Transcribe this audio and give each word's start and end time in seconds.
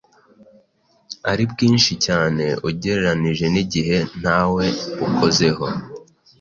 ari 1.31 1.43
bwinshi 1.51 1.91
cyane 2.05 2.45
ugereranije 2.69 3.45
n’igihe 3.53 3.97
ntawe 4.19 4.65
ukozeho. 5.07 5.65